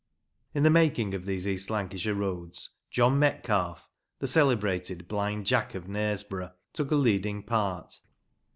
In 0.55 0.63
the 0.63 0.71
making 0.71 1.13
of 1.13 1.27
these 1.27 1.47
East 1.47 1.69
Lancashire 1.69 2.15
roads, 2.15 2.71
John 2.89 3.19
Metcalfe, 3.19 3.87
the 4.17 4.25
celebrated 4.25 5.07
"Blind 5.07 5.45
Jack 5.45 5.75
of 5.75 5.83
Knaresborough," 5.87 6.53
took 6.73 6.89
a 6.89 6.95
leading 6.95 7.43
part. 7.43 7.99